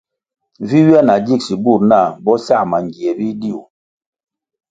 Vi 0.67 0.77
ywia 0.83 1.01
na 1.07 1.15
gigsi 1.25 1.53
bur 1.63 1.79
nah 1.89 2.09
bo 2.23 2.33
sa 2.45 2.57
mangie 2.71 3.11
bidiu. 3.17 3.59